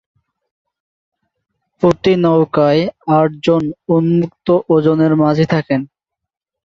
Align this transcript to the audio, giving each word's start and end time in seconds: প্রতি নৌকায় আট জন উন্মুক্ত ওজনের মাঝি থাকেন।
প্রতি 1.83 2.13
নৌকায় 2.23 2.81
আট 3.11 3.29
জন 3.45 3.63
উন্মুক্ত 3.87 4.47
ওজনের 4.69 5.13
মাঝি 5.15 5.45
থাকেন। 5.53 5.81